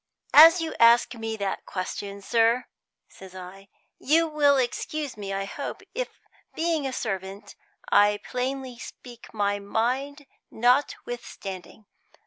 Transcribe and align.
"As 0.33 0.61
you 0.61 0.73
ask 0.79 1.13
me 1.13 1.37
that 1.37 1.67
question, 1.67 2.23
sir," 2.23 2.65
says 3.07 3.35
I, 3.35 3.69
"you 3.99 4.27
will 4.27 4.57
excuse 4.57 5.15
me, 5.15 5.31
I 5.31 5.45
hope, 5.45 5.83
if, 5.93 6.19
being 6.55 6.87
a 6.87 6.91
servant, 6.91 7.55
I 7.91 8.19
plainly 8.23 8.79
speak 8.79 9.31
my 9.31 9.59
mind 9.59 10.25
notwithstanding. 10.49 11.85